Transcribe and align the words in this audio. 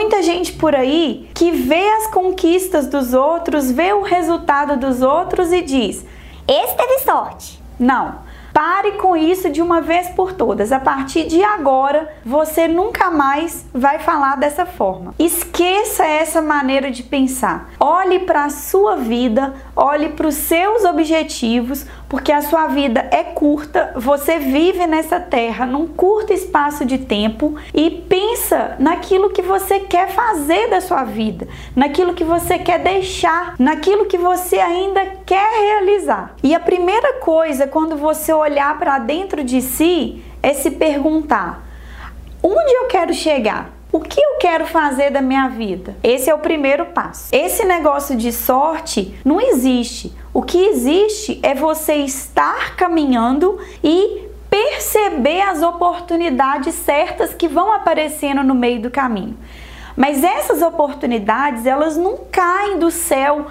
Muita 0.00 0.22
gente 0.22 0.54
por 0.54 0.74
aí 0.74 1.28
que 1.34 1.50
vê 1.50 1.90
as 1.90 2.06
conquistas 2.06 2.86
dos 2.86 3.12
outros, 3.12 3.70
vê 3.70 3.92
o 3.92 4.00
resultado 4.00 4.78
dos 4.78 5.02
outros 5.02 5.52
e 5.52 5.60
diz: 5.60 6.06
Esse 6.48 6.74
teve 6.74 7.00
sorte. 7.00 7.60
Não. 7.78 8.30
Pare 8.52 8.92
com 8.92 9.16
isso 9.16 9.48
de 9.48 9.62
uma 9.62 9.80
vez 9.80 10.08
por 10.08 10.32
todas. 10.32 10.72
A 10.72 10.80
partir 10.80 11.26
de 11.26 11.42
agora, 11.42 12.12
você 12.24 12.66
nunca 12.66 13.10
mais 13.10 13.64
vai 13.72 14.00
falar 14.00 14.36
dessa 14.36 14.66
forma. 14.66 15.14
Esqueça 15.18 16.04
essa 16.04 16.42
maneira 16.42 16.90
de 16.90 17.02
pensar. 17.02 17.70
Olhe 17.78 18.20
para 18.20 18.44
a 18.44 18.50
sua 18.50 18.96
vida, 18.96 19.54
olhe 19.80 20.10
para 20.10 20.28
os 20.28 20.34
seus 20.34 20.84
objetivos, 20.84 21.86
porque 22.06 22.30
a 22.30 22.42
sua 22.42 22.66
vida 22.66 23.08
é 23.10 23.24
curta, 23.24 23.94
você 23.96 24.38
vive 24.38 24.86
nessa 24.86 25.18
terra 25.18 25.64
num 25.64 25.86
curto 25.86 26.34
espaço 26.34 26.84
de 26.84 26.98
tempo 26.98 27.56
e 27.72 27.90
pensa 27.90 28.76
naquilo 28.78 29.30
que 29.30 29.40
você 29.40 29.80
quer 29.80 30.10
fazer 30.10 30.68
da 30.68 30.82
sua 30.82 31.04
vida, 31.04 31.48
naquilo 31.74 32.12
que 32.12 32.24
você 32.24 32.58
quer 32.58 32.78
deixar, 32.80 33.54
naquilo 33.58 34.04
que 34.04 34.18
você 34.18 34.58
ainda 34.58 35.00
quer 35.24 35.50
realizar. 35.50 36.34
E 36.42 36.54
a 36.54 36.60
primeira 36.60 37.14
coisa 37.14 37.66
quando 37.66 37.96
você 37.96 38.34
olhar 38.34 38.78
para 38.78 38.98
dentro 38.98 39.42
de 39.42 39.62
si 39.62 40.22
é 40.42 40.52
se 40.52 40.72
perguntar: 40.72 41.66
onde 42.42 42.70
eu 42.70 42.86
quero 42.86 43.14
chegar? 43.14 43.79
O 43.92 43.98
que 43.98 44.20
eu 44.20 44.38
quero 44.38 44.66
fazer 44.66 45.10
da 45.10 45.20
minha 45.20 45.48
vida? 45.48 45.96
Esse 46.02 46.30
é 46.30 46.34
o 46.34 46.38
primeiro 46.38 46.86
passo. 46.86 47.34
Esse 47.34 47.64
negócio 47.64 48.16
de 48.16 48.32
sorte 48.32 49.18
não 49.24 49.40
existe. 49.40 50.14
O 50.32 50.42
que 50.42 50.58
existe 50.66 51.40
é 51.42 51.56
você 51.56 51.94
estar 51.96 52.76
caminhando 52.76 53.58
e 53.82 54.28
perceber 54.48 55.42
as 55.42 55.60
oportunidades 55.62 56.74
certas 56.76 57.34
que 57.34 57.48
vão 57.48 57.72
aparecendo 57.72 58.44
no 58.44 58.54
meio 58.54 58.80
do 58.80 58.90
caminho. 58.90 59.36
Mas 59.96 60.22
essas 60.22 60.62
oportunidades, 60.62 61.66
elas 61.66 61.96
não 61.96 62.18
caem 62.30 62.78
do 62.78 62.92
céu 62.92 63.46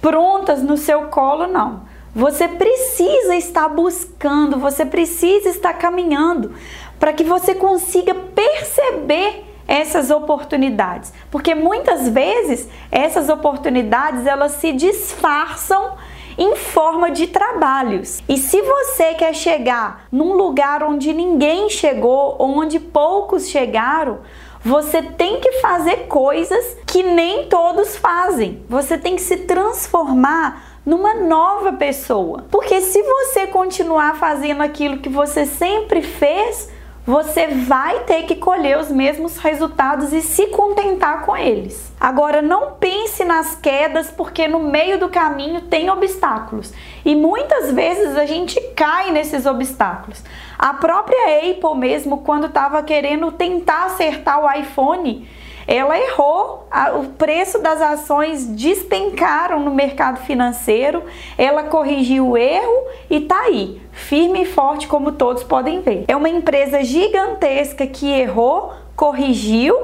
prontas 0.00 0.62
no 0.62 0.76
seu 0.76 1.02
colo, 1.08 1.48
não. 1.48 1.82
Você 2.14 2.46
precisa 2.46 3.34
estar 3.34 3.68
buscando, 3.68 4.56
você 4.56 4.86
precisa 4.86 5.48
estar 5.48 5.74
caminhando 5.74 6.54
para 6.98 7.12
que 7.12 7.24
você 7.24 7.54
consiga 7.54 8.14
perceber 8.14 9.49
essas 9.70 10.10
oportunidades, 10.10 11.12
porque 11.30 11.54
muitas 11.54 12.08
vezes 12.08 12.68
essas 12.90 13.28
oportunidades 13.28 14.26
elas 14.26 14.52
se 14.54 14.72
disfarçam 14.72 15.92
em 16.36 16.56
forma 16.56 17.12
de 17.12 17.28
trabalhos. 17.28 18.20
E 18.28 18.36
se 18.36 18.60
você 18.60 19.14
quer 19.14 19.32
chegar 19.32 20.06
num 20.10 20.32
lugar 20.32 20.82
onde 20.82 21.12
ninguém 21.12 21.70
chegou, 21.70 22.34
onde 22.40 22.80
poucos 22.80 23.48
chegaram, 23.48 24.18
você 24.60 25.02
tem 25.02 25.38
que 25.38 25.52
fazer 25.60 26.08
coisas 26.08 26.76
que 26.84 27.04
nem 27.04 27.46
todos 27.46 27.96
fazem. 27.96 28.64
Você 28.68 28.98
tem 28.98 29.14
que 29.14 29.22
se 29.22 29.36
transformar 29.36 30.80
numa 30.84 31.14
nova 31.14 31.74
pessoa. 31.74 32.44
Porque 32.50 32.80
se 32.80 33.00
você 33.02 33.46
continuar 33.46 34.16
fazendo 34.16 34.62
aquilo 34.62 34.98
que 34.98 35.08
você 35.08 35.46
sempre 35.46 36.02
fez, 36.02 36.68
você 37.06 37.46
vai 37.46 38.00
ter 38.00 38.24
que 38.24 38.36
colher 38.36 38.78
os 38.78 38.90
mesmos 38.90 39.38
resultados 39.38 40.12
e 40.12 40.20
se 40.20 40.48
contentar 40.48 41.24
com 41.24 41.36
eles. 41.36 41.92
Agora, 41.98 42.42
não 42.42 42.72
pense 42.72 43.24
nas 43.24 43.54
quedas, 43.56 44.10
porque 44.10 44.46
no 44.46 44.60
meio 44.60 44.98
do 44.98 45.08
caminho 45.08 45.62
tem 45.62 45.90
obstáculos 45.90 46.72
e 47.04 47.16
muitas 47.16 47.72
vezes 47.72 48.16
a 48.16 48.26
gente 48.26 48.60
cai 48.76 49.10
nesses 49.10 49.46
obstáculos. 49.46 50.22
A 50.58 50.74
própria 50.74 51.50
Apple, 51.50 51.76
mesmo, 51.76 52.18
quando 52.18 52.46
estava 52.46 52.82
querendo 52.82 53.32
tentar 53.32 53.86
acertar 53.86 54.44
o 54.44 54.52
iPhone, 54.52 55.26
ela 55.70 55.96
errou, 55.96 56.66
o 56.98 57.04
preço 57.10 57.60
das 57.60 57.80
ações 57.80 58.44
despencaram 58.44 59.60
no 59.60 59.70
mercado 59.70 60.18
financeiro, 60.18 61.04
ela 61.38 61.62
corrigiu 61.62 62.30
o 62.30 62.36
erro 62.36 62.88
e 63.08 63.20
tá 63.20 63.42
aí, 63.42 63.80
firme 63.92 64.42
e 64.42 64.46
forte 64.46 64.88
como 64.88 65.12
todos 65.12 65.44
podem 65.44 65.80
ver. 65.80 66.04
É 66.08 66.16
uma 66.16 66.28
empresa 66.28 66.82
gigantesca 66.82 67.86
que 67.86 68.10
errou, 68.10 68.72
corrigiu 68.96 69.76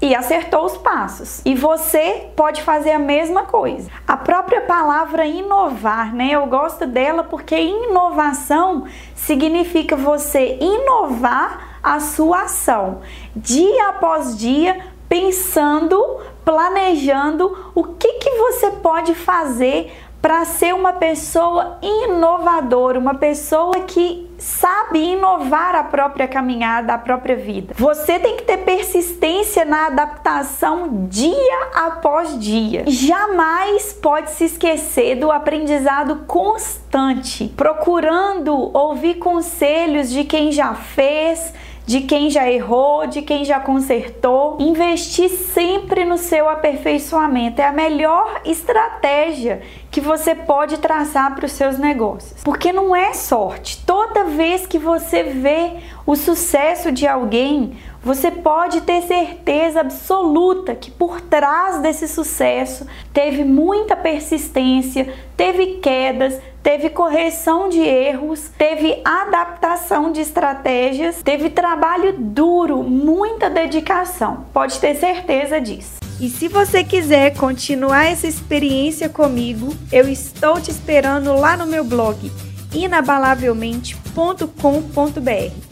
e 0.00 0.14
acertou 0.14 0.64
os 0.64 0.76
passos. 0.76 1.42
E 1.44 1.56
você 1.56 2.28
pode 2.36 2.62
fazer 2.62 2.92
a 2.92 2.98
mesma 3.00 3.42
coisa. 3.42 3.90
A 4.06 4.16
própria 4.16 4.60
palavra 4.60 5.26
inovar, 5.26 6.14
né? 6.14 6.30
Eu 6.30 6.46
gosto 6.46 6.86
dela 6.86 7.24
porque 7.24 7.56
inovação 7.56 8.84
significa 9.16 9.96
você 9.96 10.56
inovar 10.60 11.72
a 11.82 11.98
sua 11.98 12.42
ação 12.42 13.00
dia 13.34 13.88
após 13.88 14.38
dia 14.38 14.91
pensando, 15.12 16.20
planejando 16.42 17.70
o 17.74 17.84
que, 17.84 18.14
que 18.14 18.30
você 18.30 18.70
pode 18.70 19.14
fazer 19.14 19.92
para 20.22 20.42
ser 20.46 20.72
uma 20.72 20.94
pessoa 20.94 21.78
inovadora, 21.82 22.98
uma 22.98 23.16
pessoa 23.16 23.80
que 23.80 24.30
sabe 24.38 25.00
inovar 25.00 25.74
a 25.74 25.84
própria 25.84 26.26
caminhada, 26.26 26.94
a 26.94 26.98
própria 26.98 27.36
vida. 27.36 27.74
Você 27.76 28.18
tem 28.20 28.38
que 28.38 28.44
ter 28.44 28.58
persistência 28.58 29.66
na 29.66 29.88
adaptação 29.88 31.06
dia 31.10 31.70
após 31.74 32.38
dia. 32.38 32.84
Jamais 32.86 33.92
pode 33.92 34.30
se 34.30 34.44
esquecer 34.44 35.16
do 35.16 35.30
aprendizado 35.30 36.24
constante, 36.26 37.52
procurando 37.54 38.74
ouvir 38.74 39.16
conselhos 39.16 40.08
de 40.08 40.24
quem 40.24 40.52
já 40.52 40.72
fez 40.72 41.52
de 41.92 42.00
quem 42.00 42.30
já 42.30 42.50
errou, 42.50 43.06
de 43.06 43.20
quem 43.20 43.44
já 43.44 43.60
consertou. 43.60 44.56
Investir 44.58 45.28
sempre 45.28 46.06
no 46.06 46.16
seu 46.16 46.48
aperfeiçoamento 46.48 47.60
é 47.60 47.66
a 47.66 47.72
melhor 47.72 48.40
estratégia 48.46 49.60
que 49.90 50.00
você 50.00 50.34
pode 50.34 50.78
traçar 50.78 51.34
para 51.34 51.44
os 51.44 51.52
seus 51.52 51.76
negócios. 51.76 52.42
Porque 52.42 52.72
não 52.72 52.96
é 52.96 53.12
sorte. 53.12 53.84
Toda 53.84 54.24
vez 54.24 54.66
que 54.66 54.78
você 54.78 55.22
vê 55.22 55.72
o 56.06 56.16
sucesso 56.16 56.90
de 56.90 57.06
alguém, 57.06 57.76
você 58.02 58.30
pode 58.30 58.80
ter 58.80 59.02
certeza 59.02 59.80
absoluta 59.80 60.74
que 60.74 60.90
por 60.90 61.20
trás 61.20 61.80
desse 61.80 62.08
sucesso 62.08 62.86
teve 63.12 63.44
muita 63.44 63.94
persistência, 63.94 65.14
teve 65.36 65.78
quedas, 65.78 66.40
teve 66.62 66.90
correção 66.90 67.68
de 67.68 67.80
erros, 67.80 68.50
teve 68.58 69.00
adaptação 69.04 70.10
de 70.10 70.20
estratégias, 70.20 71.22
teve 71.22 71.50
trabalho 71.50 72.14
duro, 72.18 72.82
muita 72.82 73.48
dedicação. 73.48 74.46
Pode 74.52 74.80
ter 74.80 74.96
certeza 74.96 75.60
disso. 75.60 76.02
E 76.20 76.28
se 76.28 76.48
você 76.48 76.82
quiser 76.84 77.36
continuar 77.36 78.06
essa 78.06 78.26
experiência 78.26 79.08
comigo, 79.08 79.72
eu 79.90 80.08
estou 80.08 80.60
te 80.60 80.70
esperando 80.70 81.34
lá 81.34 81.56
no 81.56 81.66
meu 81.66 81.84
blog 81.84 82.30
inabalavelmente.com.br. 82.74 85.71